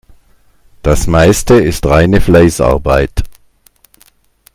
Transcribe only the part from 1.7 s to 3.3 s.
reine Fleißarbeit.